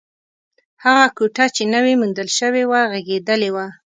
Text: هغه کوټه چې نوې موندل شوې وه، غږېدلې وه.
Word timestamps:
هغه 0.83 1.05
کوټه 1.17 1.45
چې 1.55 1.63
نوې 1.73 1.93
موندل 2.01 2.29
شوې 2.39 2.63
وه، 2.69 2.81
غږېدلې 2.91 3.49
وه. 3.55 3.65